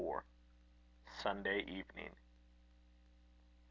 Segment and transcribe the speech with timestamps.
[1.21, 2.15] SUNDAY EVENING.